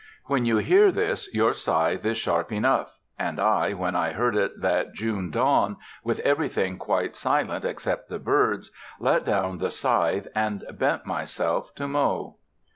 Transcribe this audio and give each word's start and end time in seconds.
When 0.25 0.45
you 0.45 0.57
hear 0.57 0.91
this, 0.91 1.31
your 1.31 1.53
scythe 1.53 2.03
is 2.07 2.17
sharp 2.17 2.51
enough; 2.51 2.97
and 3.19 3.39
I, 3.39 3.73
when 3.73 3.95
I 3.95 4.13
heard 4.13 4.35
it 4.35 4.59
that 4.59 4.93
June 4.93 5.29
dawn, 5.29 5.77
with 6.03 6.17
everything 6.21 6.79
quite 6.79 7.15
silent 7.15 7.65
except 7.65 8.09
the 8.09 8.17
birds, 8.17 8.71
let 8.99 9.25
down 9.25 9.59
the 9.59 9.69
scythe 9.69 10.27
and 10.33 10.65
bent 10.73 11.05
myself 11.05 11.75
to 11.75 11.87
mow. 11.87 12.37